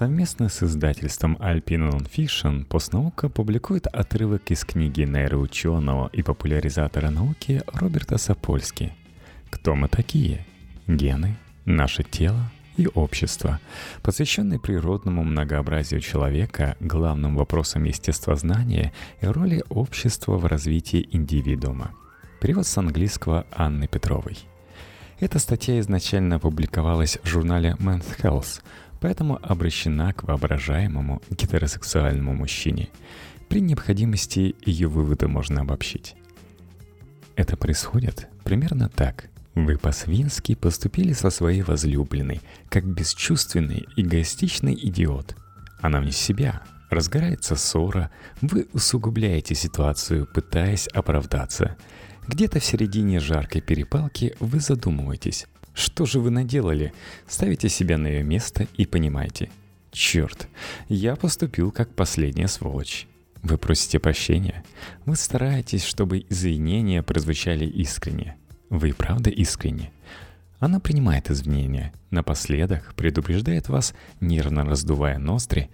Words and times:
совместно 0.00 0.48
с 0.48 0.62
издательством 0.62 1.36
Alpine 1.40 1.90
Nonfiction 1.90 2.64
постнаука 2.64 3.28
публикует 3.28 3.86
отрывок 3.86 4.50
из 4.50 4.64
книги 4.64 5.02
нейроученого 5.02 6.08
и 6.14 6.22
популяризатора 6.22 7.10
науки 7.10 7.62
Роберта 7.66 8.16
Сапольски 8.16 8.94
«Кто 9.50 9.74
мы 9.74 9.88
такие? 9.88 10.46
Гены, 10.86 11.36
наше 11.66 12.02
тело 12.02 12.50
и 12.78 12.86
общество», 12.86 13.60
посвященный 14.00 14.58
природному 14.58 15.22
многообразию 15.22 16.00
человека, 16.00 16.76
главным 16.80 17.36
вопросам 17.36 17.84
естествознания 17.84 18.94
и 19.20 19.26
роли 19.26 19.62
общества 19.68 20.38
в 20.38 20.46
развитии 20.46 21.10
индивидуума. 21.12 21.90
Перевод 22.40 22.66
с 22.66 22.78
английского 22.78 23.44
Анны 23.52 23.86
Петровой. 23.86 24.38
Эта 25.18 25.38
статья 25.38 25.78
изначально 25.80 26.36
опубликовалась 26.36 27.18
в 27.22 27.28
журнале 27.28 27.76
Men's 27.78 28.16
Health, 28.22 28.62
поэтому 29.00 29.38
обращена 29.42 30.12
к 30.12 30.24
воображаемому 30.24 31.22
гетеросексуальному 31.30 32.34
мужчине. 32.34 32.88
При 33.48 33.60
необходимости 33.60 34.54
ее 34.64 34.88
выводы 34.88 35.28
можно 35.28 35.62
обобщить. 35.62 36.14
Это 37.36 37.56
происходит 37.56 38.28
примерно 38.44 38.88
так. 38.88 39.28
Вы 39.54 39.78
по-свински 39.78 40.54
поступили 40.54 41.12
со 41.12 41.30
своей 41.30 41.62
возлюбленной, 41.62 42.40
как 42.68 42.84
бесчувственный, 42.86 43.86
эгоистичный 43.96 44.74
идиот. 44.74 45.36
Она 45.80 46.00
вне 46.00 46.12
себя, 46.12 46.62
разгорается 46.90 47.56
ссора, 47.56 48.10
вы 48.40 48.68
усугубляете 48.72 49.54
ситуацию, 49.54 50.26
пытаясь 50.26 50.86
оправдаться– 50.88 51.76
где-то 52.30 52.60
в 52.60 52.64
середине 52.64 53.18
жаркой 53.18 53.60
перепалки 53.60 54.36
вы 54.38 54.60
задумываетесь, 54.60 55.48
что 55.74 56.06
же 56.06 56.20
вы 56.20 56.30
наделали? 56.30 56.92
Ставите 57.26 57.68
себя 57.68 57.98
на 57.98 58.06
ее 58.06 58.22
место 58.22 58.66
и 58.76 58.86
понимаете. 58.86 59.50
Черт, 59.92 60.48
я 60.88 61.16
поступил 61.16 61.70
как 61.70 61.94
последняя 61.94 62.48
сволочь. 62.48 63.06
Вы 63.42 63.58
просите 63.58 63.98
прощения. 63.98 64.64
Вы 65.06 65.16
стараетесь, 65.16 65.84
чтобы 65.84 66.24
извинения 66.28 67.02
прозвучали 67.02 67.64
искренне. 67.64 68.36
Вы 68.68 68.92
правда 68.92 69.30
искренне. 69.30 69.92
Она 70.58 70.78
принимает 70.78 71.30
извинения. 71.30 71.92
Напоследок 72.10 72.94
предупреждает 72.94 73.68
вас, 73.68 73.94
нервно 74.20 74.64
раздувая 74.64 75.18
ноздри, 75.18 75.70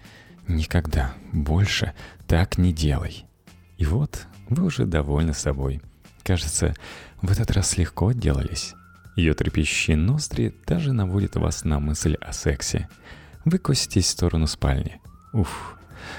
«Никогда 0.48 1.12
больше 1.32 1.92
так 2.28 2.56
не 2.56 2.72
делай». 2.72 3.24
И 3.78 3.84
вот 3.84 4.26
вы 4.48 4.64
уже 4.64 4.86
довольны 4.86 5.34
собой– 5.34 5.82
Кажется, 6.26 6.74
в 7.22 7.30
этот 7.30 7.52
раз 7.52 7.76
легко 7.76 8.08
отделались. 8.08 8.74
Ее 9.16 9.34
трепещущие 9.34 9.96
ноздри 9.96 10.54
даже 10.66 10.92
наводят 10.92 11.36
вас 11.36 11.64
на 11.64 11.80
мысль 11.80 12.14
о 12.20 12.32
сексе. 12.32 12.88
Вы 13.44 13.58
коситесь 13.58 14.06
в 14.06 14.10
сторону 14.10 14.46
спальни. 14.46 15.00
Уф, 15.32 15.76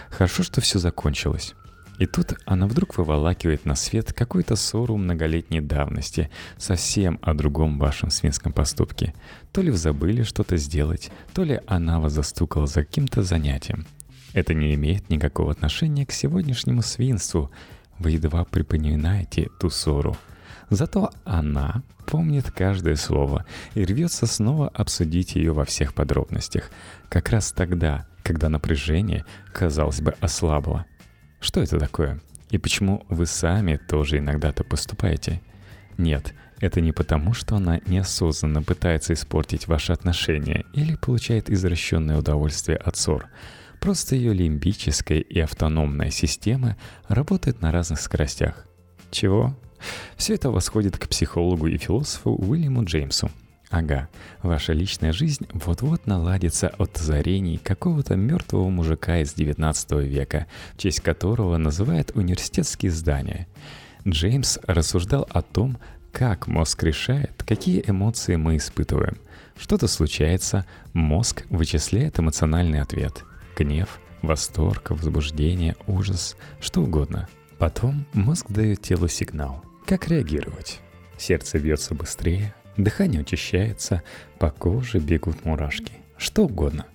хорошо, 0.10 0.44
что 0.44 0.60
все 0.60 0.80
закончилось. 0.80 1.54
И 2.00 2.06
тут 2.06 2.34
она 2.46 2.68
вдруг 2.68 2.98
выволакивает 2.98 3.66
на 3.66 3.76
свет 3.76 4.14
какую-то 4.14 4.56
ссору 4.56 4.98
многолетней 4.98 5.62
давности, 5.62 6.30
совсем 6.58 7.18
о 7.22 7.34
другом 7.34 7.80
вашем 7.80 8.10
свинском 8.10 8.52
поступке. 8.52 9.14
То 9.52 9.62
ли 9.62 9.72
вы 9.72 9.78
забыли 9.78 10.24
что-то 10.24 10.58
сделать, 10.58 11.10
то 11.34 11.44
ли 11.44 11.60
она 11.66 12.00
вас 12.00 12.14
застукала 12.14 12.68
за 12.68 12.84
каким-то 12.84 13.24
занятием. 13.24 13.88
Это 14.34 14.54
не 14.54 14.76
имеет 14.76 15.10
никакого 15.10 15.52
отношения 15.52 16.06
к 16.06 16.12
сегодняшнему 16.12 16.82
свинству– 16.82 17.50
вы 18.00 18.12
едва 18.12 18.46
припоминаете 18.46 19.50
ту 19.60 19.70
ссору. 19.70 20.16
Зато 20.70 21.12
она 21.24 21.84
помнит 22.06 22.52
каждое 22.52 22.96
слово 22.96 23.46
и 23.74 23.84
рвется 23.86 24.26
снова 24.26 24.70
обсудить 24.70 25.36
ее 25.36 25.54
во 25.54 25.66
всех 25.66 25.94
подробностях. 25.94 26.70
Как 27.10 27.30
раз 27.30 27.52
тогда, 27.52 28.06
когда 28.24 28.50
напряжение, 28.50 29.26
казалось 29.54 30.02
бы, 30.02 30.14
ослабло. 30.20 30.86
Что 31.40 31.62
это 31.62 31.80
такое? 31.80 32.20
И 32.50 32.58
почему 32.58 33.06
вы 33.10 33.26
сами 33.26 33.78
тоже 33.78 34.18
иногда 34.18 34.52
так 34.52 34.68
поступаете? 34.68 35.42
Нет, 35.98 36.34
это 36.60 36.82
не 36.82 36.92
потому, 36.92 37.34
что 37.34 37.56
она 37.56 37.80
неосознанно 37.86 38.64
пытается 38.64 39.14
испортить 39.14 39.68
ваши 39.68 39.94
отношения 39.94 40.66
или 40.74 40.96
получает 40.96 41.50
извращенное 41.50 42.18
удовольствие 42.18 42.78
от 42.78 42.96
ссор– 42.98 43.28
Просто 43.80 44.16
ее 44.16 44.34
лимбическая 44.34 45.20
и 45.20 45.40
автономная 45.40 46.10
система 46.10 46.78
работает 47.08 47.62
на 47.62 47.72
разных 47.72 48.02
скоростях. 48.02 48.66
Чего? 49.12 49.56
Все 50.16 50.36
это 50.36 50.50
восходит 50.50 50.98
к 50.98 51.08
психологу 51.08 51.68
и 51.68 51.78
философу 51.78 52.32
Уильяму 52.32 52.84
Джеймсу. 52.84 53.30
Ага, 53.70 54.08
ваша 54.44 54.72
личная 54.72 55.12
жизнь 55.12 55.46
вот-вот 55.54 56.08
наладится 56.08 56.70
от 56.70 56.98
озарений 56.98 57.58
какого-то 57.58 58.16
мертвого 58.16 58.70
мужика 58.70 59.20
из 59.20 59.34
19 59.34 59.92
века, 60.04 60.48
в 60.74 60.78
честь 60.78 61.02
которого 61.02 61.58
называют 61.58 62.12
университетские 62.16 62.92
здания. 62.92 63.48
Джеймс 64.08 64.58
рассуждал 64.64 65.28
о 65.30 65.42
том, 65.42 65.78
как 66.14 66.48
мозг 66.48 66.82
решает, 66.84 67.44
какие 67.46 67.84
эмоции 67.86 68.38
мы 68.38 68.56
испытываем. 68.56 69.18
Что-то 69.58 69.88
случается, 69.88 70.66
мозг 70.94 71.44
вычисляет 71.50 72.20
эмоциональный 72.20 72.82
ответ– 72.82 73.26
гнев, 73.58 74.00
восторг, 74.22 74.92
возбуждение, 74.92 75.76
ужас, 75.88 76.38
что 76.62 76.82
угодно. 76.82 77.28
Потом 77.58 78.06
мозг 78.14 78.48
дает 78.50 78.82
телу 78.82 79.08
сигнал, 79.08 79.64
как 79.86 80.08
реагировать. 80.08 80.80
Сердце 81.18 81.58
бьется 81.58 81.96
быстрее, 81.96 82.54
дыхание 82.78 83.22
учащается, 83.22 84.04
по 84.38 84.52
коже 84.52 85.00
бегут 85.00 85.44
мурашки, 85.44 85.94
что 86.18 86.46
угодно. 86.46 86.86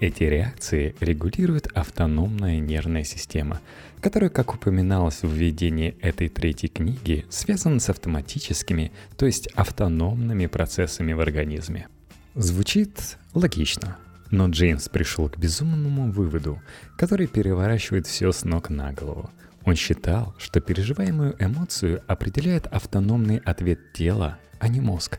Эти 0.00 0.24
реакции 0.24 0.94
регулирует 1.00 1.68
автономная 1.74 2.58
нервная 2.58 3.04
система, 3.04 3.60
которая, 4.00 4.30
как 4.30 4.52
упоминалось 4.52 5.22
в 5.22 5.32
введении 5.32 5.96
этой 6.02 6.28
третьей 6.28 6.68
книги, 6.68 7.24
связана 7.30 7.78
с 7.78 7.88
автоматическими, 7.88 8.92
то 9.16 9.26
есть 9.26 9.46
автономными 9.54 10.46
процессами 10.46 11.12
в 11.12 11.20
организме. 11.20 11.88
Звучит 12.34 13.16
логично– 13.32 13.96
но 14.32 14.48
Джеймс 14.48 14.88
пришел 14.88 15.28
к 15.28 15.36
безумному 15.36 16.10
выводу, 16.10 16.60
который 16.96 17.26
переворачивает 17.26 18.06
все 18.06 18.32
с 18.32 18.44
ног 18.44 18.70
на 18.70 18.90
голову. 18.92 19.30
Он 19.64 19.74
считал, 19.74 20.34
что 20.38 20.60
переживаемую 20.60 21.36
эмоцию 21.38 22.02
определяет 22.06 22.66
автономный 22.66 23.38
ответ 23.38 23.92
тела, 23.92 24.38
а 24.58 24.68
не 24.68 24.80
мозг. 24.80 25.18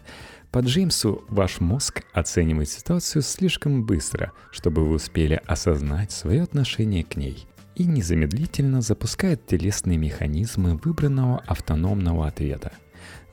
По 0.51 0.59
Джеймсу 0.59 1.23
ваш 1.29 1.59
мозг 1.61 2.03
оценивает 2.13 2.69
ситуацию 2.69 3.21
слишком 3.21 3.85
быстро, 3.85 4.31
чтобы 4.51 4.85
вы 4.85 4.95
успели 4.95 5.41
осознать 5.45 6.11
свое 6.11 6.43
отношение 6.43 7.03
к 7.03 7.15
ней 7.15 7.47
и 7.75 7.85
незамедлительно 7.85 8.81
запускает 8.81 9.47
телесные 9.47 9.97
механизмы 9.97 10.75
выбранного 10.75 11.39
автономного 11.47 12.27
ответа. 12.27 12.71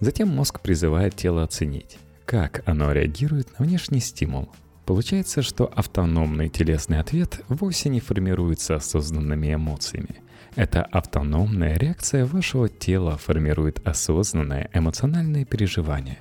Затем 0.00 0.28
мозг 0.28 0.60
призывает 0.60 1.14
тело 1.14 1.42
оценить, 1.42 1.98
как 2.24 2.62
оно 2.66 2.92
реагирует 2.92 3.58
на 3.58 3.66
внешний 3.66 4.00
стимул, 4.00 4.48
Получается, 4.90 5.40
что 5.40 5.66
автономный 5.66 6.48
телесный 6.48 6.98
ответ 6.98 7.42
вовсе 7.48 7.88
не 7.90 8.00
формируется 8.00 8.74
осознанными 8.74 9.54
эмоциями. 9.54 10.16
Эта 10.56 10.82
автономная 10.82 11.76
реакция 11.76 12.26
вашего 12.26 12.68
тела 12.68 13.16
формирует 13.16 13.86
осознанное 13.86 14.68
эмоциональное 14.72 15.44
переживание. 15.44 16.18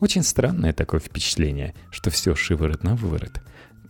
Очень 0.00 0.22
странное 0.22 0.72
такое 0.72 1.00
впечатление, 1.00 1.74
что 1.90 2.10
все 2.10 2.34
шиворот 2.34 2.84
на 2.84 2.94
выворот. 2.94 3.40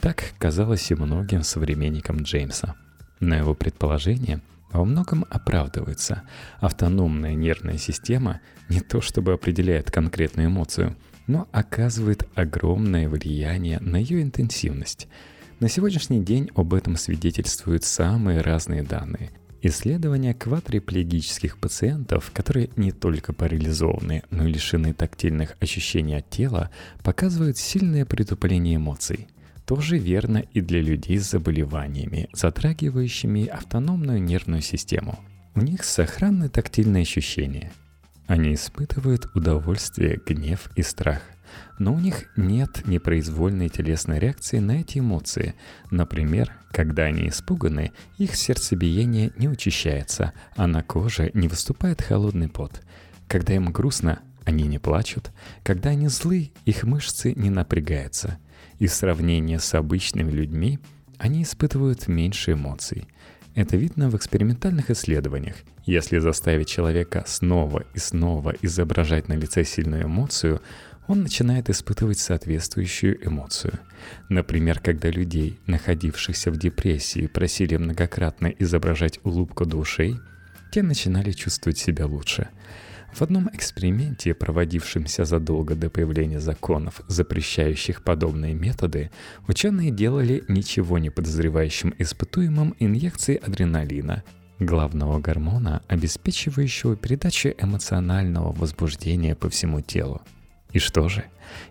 Так 0.00 0.32
казалось 0.38 0.90
и 0.90 0.94
многим 0.94 1.42
современникам 1.42 2.18
Джеймса. 2.22 2.76
Но 3.20 3.34
его 3.34 3.54
предположение 3.54 4.40
во 4.72 4.84
многом 4.84 5.26
оправдывается. 5.28 6.22
Автономная 6.60 7.34
нервная 7.34 7.78
система 7.78 8.40
не 8.68 8.80
то 8.80 9.00
чтобы 9.00 9.32
определяет 9.32 9.90
конкретную 9.90 10.48
эмоцию– 10.48 10.96
но 11.28 11.46
оказывает 11.52 12.26
огромное 12.34 13.08
влияние 13.08 13.78
на 13.78 13.98
ее 13.98 14.22
интенсивность. 14.22 15.06
На 15.60 15.68
сегодняшний 15.68 16.24
день 16.24 16.50
об 16.56 16.74
этом 16.74 16.96
свидетельствуют 16.96 17.84
самые 17.84 18.40
разные 18.40 18.82
данные. 18.82 19.30
Исследования 19.60 20.34
квадриплегических 20.34 21.58
пациентов, 21.58 22.30
которые 22.32 22.70
не 22.76 22.92
только 22.92 23.32
парализованы, 23.32 24.22
но 24.30 24.46
и 24.46 24.52
лишены 24.52 24.94
тактильных 24.94 25.56
ощущений 25.60 26.14
от 26.14 26.30
тела, 26.30 26.70
показывают 27.02 27.58
сильное 27.58 28.04
притупление 28.04 28.76
эмоций. 28.76 29.26
Тоже 29.66 29.98
верно 29.98 30.38
и 30.38 30.60
для 30.60 30.80
людей 30.80 31.18
с 31.18 31.30
заболеваниями, 31.30 32.28
затрагивающими 32.32 33.46
автономную 33.46 34.22
нервную 34.22 34.62
систему. 34.62 35.18
У 35.54 35.60
них 35.60 35.84
сохранны 35.84 36.48
тактильные 36.48 37.02
ощущения– 37.02 37.72
они 38.28 38.52
испытывают 38.52 39.34
удовольствие, 39.34 40.20
гнев 40.24 40.70
и 40.76 40.82
страх. 40.82 41.22
Но 41.78 41.94
у 41.94 41.98
них 41.98 42.24
нет 42.36 42.86
непроизвольной 42.86 43.68
телесной 43.68 44.18
реакции 44.18 44.58
на 44.58 44.80
эти 44.80 44.98
эмоции. 44.98 45.54
Например, 45.90 46.52
когда 46.70 47.04
они 47.04 47.28
испуганы, 47.28 47.92
их 48.18 48.34
сердцебиение 48.34 49.32
не 49.36 49.48
учащается, 49.48 50.32
а 50.56 50.66
на 50.66 50.82
коже 50.82 51.30
не 51.34 51.48
выступает 51.48 52.02
холодный 52.02 52.48
пот. 52.48 52.82
Когда 53.26 53.54
им 53.54 53.72
грустно, 53.72 54.20
они 54.44 54.66
не 54.66 54.78
плачут. 54.78 55.30
Когда 55.62 55.90
они 55.90 56.08
злы, 56.08 56.52
их 56.64 56.84
мышцы 56.84 57.34
не 57.34 57.50
напрягаются. 57.50 58.38
И 58.78 58.86
в 58.86 58.92
сравнении 58.92 59.56
с 59.58 59.74
обычными 59.74 60.30
людьми 60.30 60.78
они 61.18 61.42
испытывают 61.42 62.08
меньше 62.08 62.52
эмоций. 62.52 63.08
Это 63.54 63.76
видно 63.76 64.08
в 64.08 64.16
экспериментальных 64.16 64.88
исследованиях. 64.90 65.56
Если 65.84 66.18
заставить 66.18 66.68
человека 66.68 67.24
снова 67.26 67.84
и 67.92 67.98
снова 67.98 68.54
изображать 68.62 69.28
на 69.28 69.32
лице 69.32 69.64
сильную 69.64 70.04
эмоцию, 70.04 70.60
он 71.08 71.22
начинает 71.22 71.70
испытывать 71.70 72.18
соответствующую 72.18 73.26
эмоцию. 73.26 73.80
Например, 74.28 74.78
когда 74.78 75.10
людей, 75.10 75.58
находившихся 75.66 76.50
в 76.50 76.58
депрессии, 76.58 77.26
просили 77.26 77.76
многократно 77.76 78.46
изображать 78.46 79.18
улыбку 79.24 79.64
до 79.64 79.78
ушей, 79.78 80.16
те 80.70 80.82
начинали 80.82 81.32
чувствовать 81.32 81.78
себя 81.78 82.06
лучше. 82.06 82.48
В 83.14 83.22
одном 83.22 83.48
эксперименте, 83.54 84.34
проводившемся 84.34 85.24
задолго 85.24 85.74
до 85.74 85.88
появления 85.88 86.40
законов, 86.40 87.00
запрещающих 87.08 88.02
подобные 88.04 88.54
методы, 88.54 89.10
ученые 89.48 89.90
делали 89.90 90.44
ничего 90.46 90.98
не 90.98 91.08
подозревающим 91.08 91.94
испытуемым 91.98 92.74
инъекции 92.78 93.36
адреналина, 93.36 94.24
главного 94.58 95.20
гормона, 95.20 95.82
обеспечивающего 95.88 96.96
передачу 96.96 97.54
эмоционального 97.56 98.52
возбуждения 98.52 99.34
по 99.34 99.48
всему 99.48 99.80
телу. 99.80 100.20
И 100.72 100.78
что 100.78 101.08
же? 101.08 101.24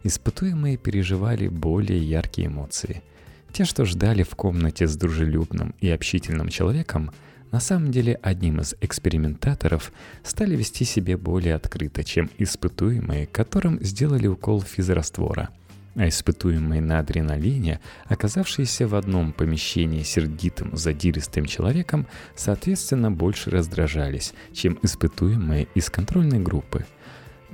Испытуемые 0.04 0.78
переживали 0.78 1.48
более 1.48 2.00
яркие 2.00 2.48
эмоции. 2.48 3.04
Те, 3.52 3.66
что 3.66 3.86
ждали 3.86 4.24
в 4.24 4.36
комнате 4.36 4.88
с 4.88 4.96
дружелюбным 4.96 5.76
и 5.80 5.90
общительным 5.90 6.50
человеком, 6.50 7.12
на 7.52 7.60
самом 7.60 7.92
деле 7.92 8.20
одним 8.22 8.60
из 8.60 8.76
экспериментаторов 8.82 9.92
стали 10.24 10.56
вести 10.56 10.84
себя 10.84 11.18
более 11.18 11.56
открыто, 11.56 12.04
чем 12.04 12.30
испытуемые, 12.38 13.28
которым 13.28 13.82
сделали 13.82 14.28
укол 14.28 14.62
физраствора. 14.62 15.50
А 15.96 16.08
испытуемые 16.08 16.82
на 16.82 17.00
адреналине, 17.00 17.80
оказавшиеся 18.06 18.88
в 18.88 18.94
одном 18.94 19.32
помещении 19.32 20.04
сердитым, 20.04 20.76
задиристым 20.76 21.46
человеком, 21.46 22.06
соответственно 22.36 23.10
больше 23.10 23.50
раздражались, 23.50 24.34
чем 24.54 24.78
испытуемые 24.84 25.68
из 25.74 25.90
контрольной 25.90 26.40
группы– 26.40 26.86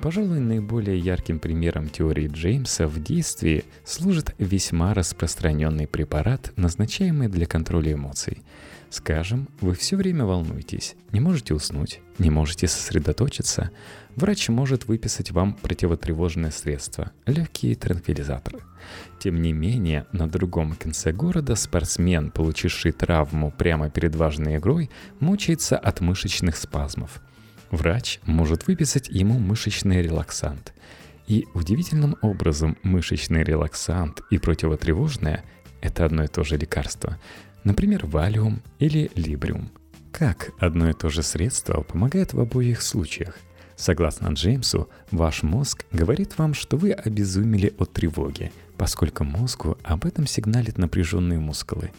Пожалуй, 0.04 0.42
наиболее 0.42 1.00
ярким 1.00 1.40
примером 1.40 1.88
теории 1.88 2.28
Джеймса 2.28 2.88
в 2.88 3.02
действии 3.02 3.64
служит 3.86 4.36
весьма 4.38 4.94
распространенный 4.94 5.88
препарат, 5.88 6.52
назначаемый 6.58 7.30
для 7.30 7.46
контроля 7.46 7.94
эмоций. 7.94 8.42
Скажем, 8.90 9.48
вы 9.62 9.74
все 9.76 9.96
время 9.96 10.26
волнуетесь, 10.26 10.98
не 11.14 11.22
можете 11.22 11.54
уснуть, 11.54 12.02
не 12.20 12.30
можете 12.30 12.68
сосредоточиться. 12.68 13.72
Врач 14.18 14.50
может 14.50 14.88
выписать 14.88 15.32
вам 15.32 15.54
противотревожное 15.54 16.52
средство– 16.52 17.14
легкие 17.26 17.76
транквилизаторы. 17.76 18.60
Тем 19.20 19.42
не 19.42 19.54
менее, 19.54 20.06
на 20.12 20.28
другом 20.28 20.76
конце 20.76 21.14
города 21.14 21.56
спортсмен, 21.56 22.30
получивший 22.30 22.92
травму 22.92 23.52
прямо 23.52 23.90
перед 23.90 24.16
важной 24.16 24.58
игрой, 24.58 24.90
мучается 25.22 25.78
от 25.78 26.02
мышечных 26.02 26.58
спазмов– 26.58 27.22
Врач 27.74 28.20
может 28.28 28.68
выписать 28.68 29.10
ему 29.10 29.40
мышечный 29.40 30.04
релаксант. 30.04 30.76
И 31.26 31.48
удивительным 31.56 32.16
образом 32.22 32.78
мышечный 32.84 33.44
релаксант 33.44 34.22
и 34.30 34.38
противотревожное– 34.38 35.44
это 35.82 36.06
одно 36.06 36.24
и 36.24 36.28
то 36.28 36.44
же 36.44 36.56
лекарство. 36.56 37.20
Например, 37.64 38.06
валиум 38.06 38.62
или 38.78 39.10
либриум. 39.16 39.72
Как 40.12 40.52
одно 40.60 40.92
и 40.92 40.94
то 40.94 41.10
же 41.10 41.24
средство 41.24 41.82
помогает 41.82 42.34
в 42.34 42.40
обоих 42.40 42.84
случаях? 42.84 43.40
Согласно 43.76 44.28
Джеймсу, 44.28 44.88
ваш 45.10 45.42
мозг 45.42 45.86
говорит 45.92 46.38
вам, 46.38 46.54
что 46.54 46.78
вы 46.78 46.92
обезумели 46.92 47.74
от 47.80 47.92
тревоги, 47.92 48.52
поскольку 48.78 49.24
мозгу 49.24 49.80
об 49.82 50.06
этом 50.06 50.28
сигналит 50.28 50.78
напряженные 50.78 51.40
мускулы. 51.40 51.90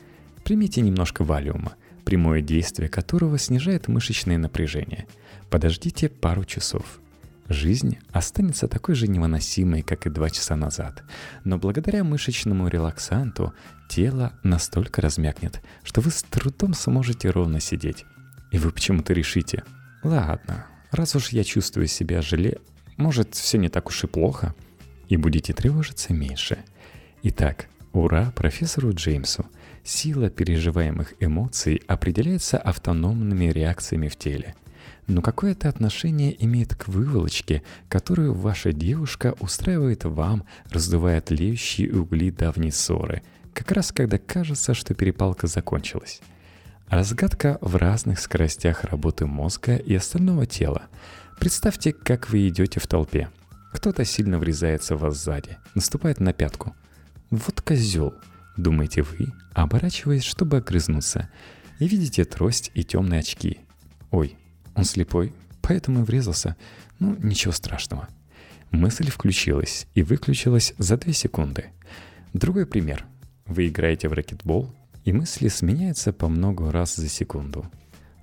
Примите 0.44 0.82
немножко 0.82 1.24
валиума, 1.24 1.74
прямое 2.04 2.42
действие 2.42 2.88
которого 2.88 3.38
снижает 3.38 3.88
мышечное 3.88 4.38
напряжение– 4.38 5.06
Подождите 5.54 6.08
пару 6.08 6.44
часов. 6.44 7.00
Жизнь 7.48 7.98
останется 8.10 8.66
такой 8.66 8.96
же 8.96 9.06
невыносимой, 9.06 9.82
как 9.82 10.04
и 10.04 10.10
два 10.10 10.28
часа 10.28 10.56
назад. 10.56 11.04
Но 11.44 11.58
благодаря 11.58 12.02
мышечному 12.02 12.66
релаксанту 12.66 13.54
тело 13.88 14.32
настолько 14.42 15.00
размякнет, 15.00 15.62
что 15.84 16.00
вы 16.00 16.10
с 16.10 16.24
трудом 16.24 16.74
сможете 16.74 17.30
ровно 17.30 17.60
сидеть. 17.60 18.04
И 18.50 18.58
вы 18.58 18.72
почему-то 18.72 19.12
решите, 19.12 19.62
ладно, 20.02 20.66
раз 20.90 21.14
уж 21.14 21.28
я 21.28 21.44
чувствую 21.44 21.86
себя 21.86 22.20
желе, 22.20 22.58
может, 22.96 23.36
все 23.36 23.56
не 23.56 23.68
так 23.68 23.86
уж 23.86 24.02
и 24.02 24.06
плохо, 24.08 24.56
и 25.08 25.16
будете 25.16 25.52
тревожиться 25.52 26.12
меньше. 26.12 26.58
Итак, 27.22 27.68
ура 27.94 28.32
профессору 28.36 28.92
Джеймсу. 28.92 29.46
Сила 29.82 30.28
переживаемых 30.28 31.14
эмоций 31.20 31.80
определяется 31.86 32.58
автономными 32.58 33.46
реакциями 33.46 34.08
в 34.08 34.16
теле– 34.16 34.54
но 35.06 35.20
какое 35.20 35.52
это 35.52 35.68
отношение 35.68 36.42
имеет 36.44 36.74
к 36.74 36.88
выволочке, 36.88 37.62
которую 37.88 38.32
ваша 38.32 38.72
девушка 38.72 39.34
устраивает 39.40 40.04
вам, 40.04 40.44
раздувая 40.70 41.20
тлеющие 41.20 41.92
угли 41.92 42.30
давней 42.30 42.72
ссоры, 42.72 43.22
как 43.52 43.70
раз 43.70 43.92
когда 43.92 44.18
кажется, 44.18 44.74
что 44.74 44.94
перепалка 44.94 45.46
закончилась? 45.46 46.20
Разгадка 46.88 47.58
в 47.60 47.76
разных 47.76 48.18
скоростях 48.18 48.84
работы 48.84 49.26
мозга 49.26 49.76
и 49.76 49.94
остального 49.94 50.46
тела. 50.46 50.82
Представьте, 51.38 51.92
как 51.92 52.30
вы 52.30 52.48
идете 52.48 52.80
в 52.80 52.86
толпе. 52.86 53.28
Кто-то 53.72 54.04
сильно 54.04 54.38
врезается 54.38 54.96
в 54.96 55.00
вас 55.00 55.16
сзади, 55.16 55.58
наступает 55.74 56.20
на 56.20 56.32
пятку. 56.32 56.74
Вот 57.34 57.62
козел, 57.62 58.14
думаете 58.56 59.02
вы, 59.02 59.32
оборачиваясь, 59.54 60.22
чтобы 60.22 60.58
огрызнуться, 60.58 61.30
и 61.80 61.88
видите 61.88 62.24
трость 62.24 62.70
и 62.74 62.84
темные 62.84 63.18
очки. 63.20 63.58
Ой, 64.12 64.36
он 64.76 64.84
слепой, 64.84 65.34
поэтому 65.60 66.02
и 66.02 66.04
врезался. 66.04 66.54
Ну, 67.00 67.16
ничего 67.20 67.50
страшного. 67.52 68.08
Мысль 68.70 69.10
включилась 69.10 69.88
и 69.96 70.04
выключилась 70.04 70.74
за 70.78 70.96
2 70.96 71.12
секунды. 71.12 71.72
Другой 72.34 72.66
пример. 72.66 73.04
Вы 73.46 73.66
играете 73.66 74.08
в 74.08 74.12
ракетбол, 74.12 74.72
и 75.04 75.12
мысли 75.12 75.48
сменяются 75.48 76.12
по 76.12 76.28
много 76.28 76.70
раз 76.70 76.94
за 76.94 77.08
секунду. 77.08 77.68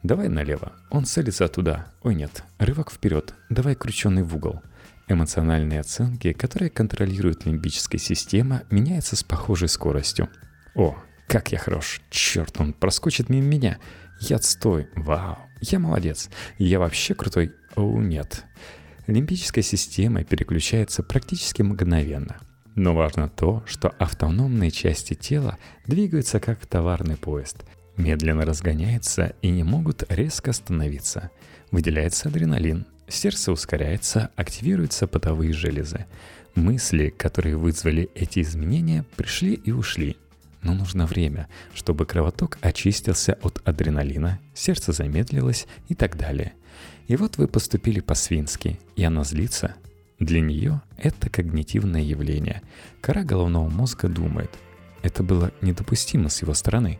Давай 0.03 0.29
налево. 0.29 0.71
Он 0.89 1.03
целится 1.03 1.49
туда. 1.49 1.91
Ой, 2.01 2.15
нет. 2.15 2.45
Рывок 2.59 2.91
вперед. 2.93 3.35
Давай 3.49 3.75
крученный 3.75 4.23
в 4.23 4.33
угол. 4.37 4.61
Эмоциональные 5.07 5.79
оценки, 5.79 6.31
которые 6.33 6.69
контролирует 6.69 7.45
лимбическая 7.45 7.99
система, 7.99 8.63
меняются 8.69 9.15
с 9.15 9.23
похожей 9.23 9.67
скоростью. 9.67 10.29
О, 10.75 10.95
как 11.27 11.51
я 11.51 11.57
хорош. 11.57 12.01
Черт, 12.09 12.59
он 12.59 12.73
проскочит 12.73 13.29
мимо 13.29 13.47
меня. 13.47 13.77
Я 14.19 14.37
отстой. 14.37 14.87
Вау. 14.95 15.37
Я 15.61 15.79
молодец. 15.79 16.29
Я 16.57 16.79
вообще 16.79 17.13
крутой. 17.13 17.53
О, 17.75 17.99
нет. 17.99 18.45
Лимбическая 19.07 19.63
система 19.63 20.23
переключается 20.23 21.03
практически 21.03 21.61
мгновенно. 21.61 22.37
Но 22.75 22.95
важно 22.95 23.27
то, 23.27 23.63
что 23.65 23.89
автономные 23.99 24.71
части 24.71 25.13
тела 25.13 25.57
двигаются 25.85 26.39
как 26.39 26.65
товарный 26.65 27.17
поезд, 27.17 27.65
медленно 27.97 28.45
разгоняются 28.45 29.33
и 29.41 29.49
не 29.49 29.63
могут 29.63 30.03
резко 30.09 30.51
остановиться. 30.51 31.31
Выделяется 31.71 32.29
адреналин, 32.29 32.85
сердце 33.11 33.51
ускоряется, 33.51 34.31
активируются 34.35 35.07
потовые 35.07 35.53
железы. 35.53 36.05
Мысли, 36.55 37.09
которые 37.09 37.55
вызвали 37.57 38.09
эти 38.15 38.41
изменения, 38.41 39.05
пришли 39.15 39.53
и 39.53 39.71
ушли, 39.71 40.17
но 40.61 40.73
нужно 40.73 41.05
время, 41.05 41.47
чтобы 41.73 42.05
кровоток 42.05 42.57
очистился 42.61 43.37
от 43.41 43.61
адреналина, 43.65 44.39
сердце 44.53 44.91
замедлилось 44.91 45.67
и 45.87 45.95
так 45.95 46.17
далее. 46.17 46.53
И 47.07 47.15
вот 47.15 47.37
вы 47.37 47.47
поступили 47.47 47.99
по-свински, 47.99 48.79
и 48.95 49.03
она 49.03 49.23
злится. 49.23 49.75
Для 50.19 50.39
нее 50.39 50.81
это 50.97 51.29
когнитивное 51.29 52.01
явление. 52.01 52.61
Кора 53.01 53.23
головного 53.23 53.69
мозга 53.69 54.07
думает, 54.07 54.51
это 55.01 55.23
было 55.23 55.51
недопустимо 55.61 56.29
с 56.29 56.41
его 56.41 56.53
стороны. 56.53 56.99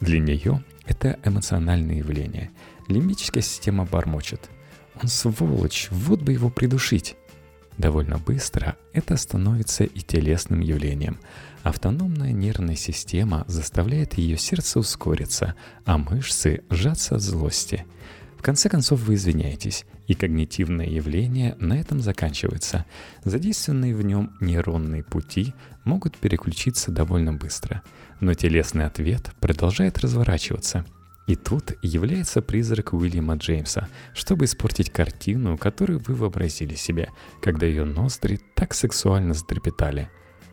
Для 0.00 0.18
нее 0.18 0.64
это 0.84 1.18
эмоциональное 1.24 1.96
явление. 1.96 2.50
Лимбическая 2.88 3.42
система 3.42 3.84
бормочет. 3.84 4.50
Он 5.02 5.08
сволочь, 5.08 5.88
вот 5.90 6.22
бы 6.22 6.32
его 6.32 6.50
придушить. 6.50 7.16
Довольно 7.78 8.16
быстро 8.16 8.76
это 8.94 9.16
становится 9.16 9.84
и 9.84 10.00
телесным 10.00 10.60
явлением. 10.60 11.18
Автономная 11.62 12.32
нервная 12.32 12.76
система 12.76 13.44
заставляет 13.48 14.14
ее 14.14 14.38
сердце 14.38 14.78
ускориться, 14.78 15.54
а 15.84 15.98
мышцы 15.98 16.62
сжаться 16.70 17.16
от 17.16 17.20
злости. 17.20 17.84
В 18.38 18.42
конце 18.42 18.68
концов 18.68 19.00
вы 19.00 19.14
извиняетесь, 19.14 19.84
и 20.06 20.14
когнитивное 20.14 20.86
явление 20.86 21.56
на 21.58 21.78
этом 21.78 22.00
заканчивается. 22.00 22.86
Задействованные 23.24 23.94
в 23.94 24.02
нем 24.02 24.36
нейронные 24.40 25.02
пути 25.02 25.52
могут 25.84 26.16
переключиться 26.16 26.92
довольно 26.92 27.32
быстро, 27.32 27.82
но 28.20 28.32
телесный 28.32 28.86
ответ 28.86 29.32
продолжает 29.40 29.98
разворачиваться– 29.98 30.86
и 31.26 31.34
тут 31.34 31.72
является 31.82 32.40
призрак 32.40 32.92
Уильяма 32.92 33.34
Джеймса, 33.34 33.88
чтобы 34.14 34.44
испортить 34.44 34.90
картину, 34.90 35.58
которую 35.58 36.00
вы 36.06 36.14
вообразили 36.14 36.74
себе, 36.74 37.10
когда 37.42 37.66
ее 37.66 37.84
ноздри 37.84 38.40
так 38.54 38.74
сексуально 38.74 39.34
затрепетали. 39.34 40.08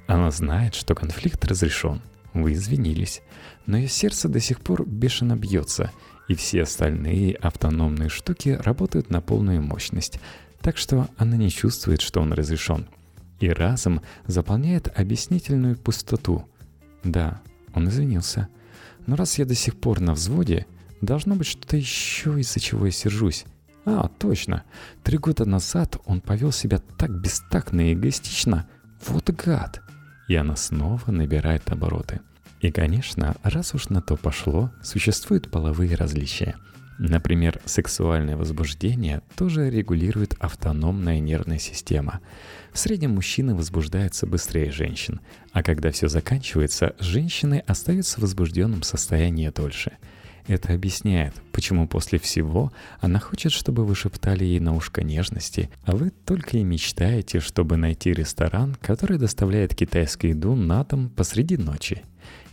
Она 0.07 0.31
знает, 0.31 0.73
что 0.73 0.95
конфликт 0.95 1.45
разрешен. 1.45 2.01
вы 2.33 2.53
извинились, 2.53 3.21
но 3.67 3.77
ее 3.77 3.87
сердце 3.87 4.27
до 4.27 4.39
сих 4.39 4.59
пор 4.61 4.87
бешено 4.87 5.35
бьется, 5.35 5.91
и 6.27 6.33
все 6.33 6.63
остальные 6.63 7.35
автономные 7.35 8.09
штуки 8.09 8.49
работают 8.49 9.11
на 9.11 9.21
полную 9.21 9.61
мощность, 9.61 10.19
так 10.61 10.77
что 10.77 11.07
она 11.17 11.37
не 11.37 11.51
чувствует, 11.51 12.01
что 12.01 12.21
он 12.21 12.33
разрешен. 12.33 12.87
И 13.39 13.49
разом 13.49 14.01
заполняет 14.25 14.87
объяснительную 14.97 15.75
пустоту. 15.75 16.47
Да, 17.03 17.41
он 17.73 17.89
извинился. 17.89 18.47
Но 19.05 19.15
раз 19.15 19.37
я 19.37 19.45
до 19.45 19.55
сих 19.55 19.75
пор 19.75 19.99
на 19.99 20.13
взводе, 20.13 20.65
должно 21.01 21.35
быть 21.35 21.47
что-то 21.47 21.77
еще, 21.77 22.39
из-за 22.39 22.59
чего 22.59 22.85
я 22.85 22.91
сержусь. 22.91 23.45
А, 23.85 24.07
точно. 24.07 24.63
Три 25.03 25.17
года 25.17 25.45
назад 25.45 25.97
он 26.05 26.21
повел 26.21 26.51
себя 26.51 26.79
так 26.97 27.11
бестактно 27.11 27.89
и 27.89 27.93
эгоистично. 27.93 28.67
Вот 29.07 29.29
гад. 29.31 29.81
И 30.29 30.35
она 30.35 30.55
снова 30.55 31.11
набирает 31.11 31.69
обороты. 31.69 32.21
И, 32.61 32.71
конечно, 32.71 33.35
раз 33.43 33.73
уж 33.73 33.89
на 33.89 34.01
то 34.01 34.15
пошло, 34.15 34.71
существуют 34.81 35.51
половые 35.51 35.95
различия– 35.95 36.55
Например, 36.99 37.59
сексуальное 37.65 38.37
возбуждение 38.37 39.21
тоже 39.35 39.69
регулирует 39.69 40.35
автономная 40.39 41.19
нервная 41.19 41.57
система. 41.57 42.19
В 42.71 42.77
среднем 42.77 43.11
мужчины 43.11 43.55
возбуждаются 43.55 44.27
быстрее 44.27 44.71
женщин, 44.71 45.19
а 45.51 45.63
когда 45.63 45.91
все 45.91 46.07
заканчивается, 46.07 46.95
женщины 46.99 47.63
остаются 47.65 48.19
в 48.19 48.23
возбужденном 48.23 48.83
состоянии 48.83 49.49
дольше. 49.49 49.93
Это 50.47 50.73
объясняет, 50.73 51.33
почему 51.53 51.87
после 51.87 52.19
всего 52.19 52.73
она 52.99 53.19
хочет, 53.19 53.53
чтобы 53.53 53.85
вы 53.85 53.95
шептали 53.95 54.43
ей 54.43 54.59
на 54.59 54.75
ушко 54.75 55.01
нежности, 55.01 55.69
а 55.85 55.95
вы 55.95 56.09
только 56.09 56.57
и 56.57 56.63
мечтаете, 56.63 57.39
чтобы 57.39 57.77
найти 57.77 58.11
ресторан, 58.11 58.75
который 58.81 59.17
доставляет 59.17 59.73
китайскую 59.73 60.31
еду 60.31 60.55
на 60.55 60.83
дом 60.83 61.09
посреди 61.09 61.55
ночи. 61.55 62.03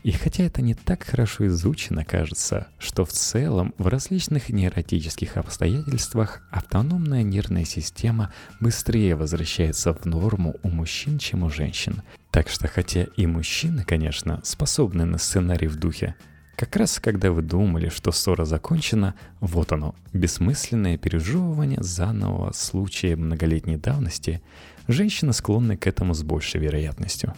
И 0.02 0.12
хотя 0.12 0.44
это 0.44 0.62
не 0.62 0.75
так 0.75 1.02
хорошо 1.02 1.47
изучено, 1.49 2.04
кажется, 2.04 2.68
что 2.78 3.04
в 3.04 3.12
целом 3.12 3.75
в 3.76 3.87
различных 3.87 4.49
нейротических 4.49 5.37
обстоятельствах 5.37 6.42
автономная 6.50 7.23
нервная 7.23 7.66
система 7.66 8.32
быстрее 8.61 9.14
возвращается 9.14 9.92
в 9.92 10.06
норму 10.06 10.56
у 10.62 10.68
мужчин, 10.68 11.18
чем 11.18 11.42
у 11.42 11.50
женщин. 11.50 12.02
Так 12.30 12.49
что 12.49 12.66
хотя 12.66 13.09
и 13.16 13.26
мужчины, 13.26 13.85
конечно, 13.85 14.40
способны 14.42 15.04
на 15.04 15.18
сценарий 15.18 15.66
в 15.66 15.76
духе, 15.76 16.14
как 16.60 16.76
раз 16.76 17.00
когда 17.00 17.32
вы 17.32 17.40
думали, 17.40 17.88
что 17.88 18.12
ссора 18.12 18.44
закончена, 18.44 19.14
вот 19.40 19.72
оно, 19.72 19.94
бессмысленное 20.12 20.98
пережевывание 20.98 21.82
заново 21.82 22.52
случая 22.52 23.16
многолетней 23.16 23.78
давности, 23.78 24.42
женщины 24.86 25.32
склонны 25.32 25.78
к 25.78 25.86
этому 25.86 26.12
с 26.12 26.22
большей 26.22 26.60
вероятностью. 26.60 27.32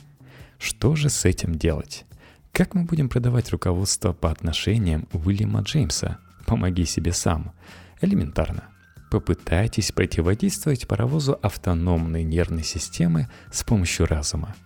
Что 0.59 0.97
же 0.97 1.09
с 1.09 1.25
этим 1.25 1.55
делать? 1.55 2.05
Как 2.51 2.75
мы 2.75 2.83
будем 2.83 3.09
продавать 3.09 3.51
руководство 3.51 4.13
по 4.13 4.29
отношениям 4.29 5.07
Уильяма 5.13 5.61
Джеймса? 5.61 6.19
Помоги 6.45 6.85
себе 6.85 7.13
сам. 7.13 7.53
Элементарно. 8.01 8.65
Попытайтесь 9.09 9.93
противодействовать 9.93 10.89
паровозу 10.89 11.39
автономной 11.41 12.25
нервной 12.25 12.65
системы 12.65 13.29
с 13.53 13.63
помощью 13.63 14.07
разума. 14.07 14.57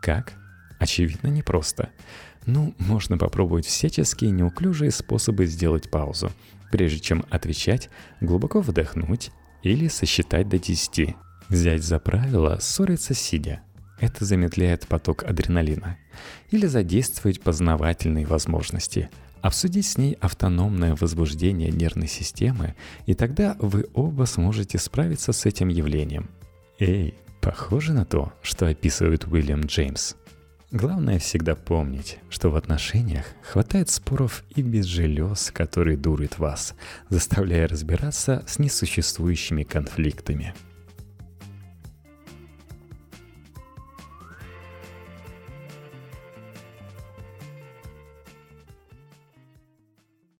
Как? 0.00 0.32
Очевидно, 0.80 1.28
непросто. 1.28 1.90
Ну, 2.46 2.74
можно 2.78 3.18
попробовать 3.18 3.66
всяческие 3.66 4.30
неуклюжие 4.30 4.90
способы 4.90 5.46
сделать 5.46 5.90
паузу. 5.90 6.30
Прежде 6.72 7.00
чем 7.00 7.24
отвечать, 7.30 7.90
глубоко 8.20 8.60
вдохнуть 8.60 9.30
или 9.62 9.88
сосчитать 9.88 10.48
до 10.48 10.58
10. 10.58 11.16
Взять 11.48 11.82
за 11.82 11.98
правило 11.98 12.58
ссориться 12.60 13.14
сидя– 13.14 13.60
это 14.00 14.24
замедляет 14.24 14.86
поток 14.86 15.24
адреналина. 15.24 15.98
Или 16.50 16.66
задействовать 16.66 17.40
познавательные 17.42 18.26
возможности. 18.26 19.10
Обсудить 19.42 19.86
с 19.86 19.98
ней 19.98 20.16
автономное 20.20 20.96
возбуждение 20.98 21.70
нервной 21.70 22.08
системы, 22.08 22.74
и 23.06 23.14
тогда 23.14 23.56
вы 23.58 23.86
оба 23.94 24.24
сможете 24.24 24.78
справиться 24.78 25.32
с 25.32 25.46
этим 25.46 25.68
явлением. 25.68 26.30
Эй, 26.78 27.14
похоже 27.40 27.92
на 27.92 28.04
то, 28.04 28.32
что 28.42 28.66
описывает 28.66 29.26
Уильям 29.26 29.62
Джеймс. 29.62 30.14
Главное 30.72 31.18
всегда 31.18 31.56
помнить, 31.56 32.18
что 32.28 32.50
в 32.50 32.56
отношениях 32.56 33.26
хватает 33.42 33.90
споров 33.90 34.44
и 34.54 34.62
без 34.62 34.84
желез, 34.84 35.50
которые 35.50 35.96
дурят 35.96 36.38
вас, 36.38 36.74
заставляя 37.08 37.66
разбираться 37.66 38.44
с 38.46 38.60
несуществующими 38.60 39.64
конфликтами– 39.64 40.54